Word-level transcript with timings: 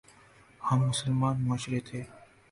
ہم 0.67 0.79
مسلمان 0.89 1.35
معاشرہ 1.47 1.79
تھے۔ 1.87 2.01